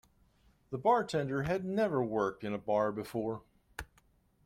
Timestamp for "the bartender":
0.71-1.43